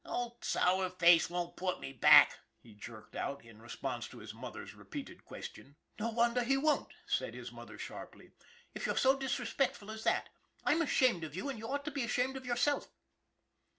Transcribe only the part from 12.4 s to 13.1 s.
yourself."